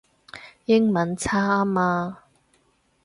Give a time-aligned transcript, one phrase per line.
[0.65, 2.23] 英文差吖嘛